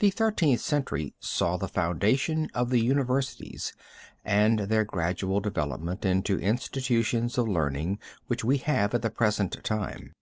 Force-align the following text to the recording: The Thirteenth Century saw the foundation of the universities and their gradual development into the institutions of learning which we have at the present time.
The 0.00 0.10
Thirteenth 0.10 0.60
Century 0.60 1.14
saw 1.20 1.56
the 1.56 1.68
foundation 1.68 2.50
of 2.52 2.70
the 2.70 2.80
universities 2.80 3.72
and 4.24 4.58
their 4.58 4.84
gradual 4.84 5.38
development 5.38 6.04
into 6.04 6.38
the 6.38 6.42
institutions 6.42 7.38
of 7.38 7.46
learning 7.46 8.00
which 8.26 8.42
we 8.42 8.58
have 8.58 8.92
at 8.92 9.02
the 9.02 9.08
present 9.10 9.62
time. 9.62 10.14